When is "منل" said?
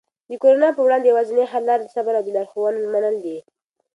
2.93-3.15